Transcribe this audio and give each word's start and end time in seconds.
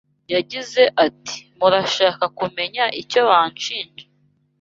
yagize 0.33 0.83
ati 1.05 1.35
“Murashaka 1.57 2.25
kumenya 2.37 2.83
icyo 3.01 3.19
banshinja? 3.29 4.03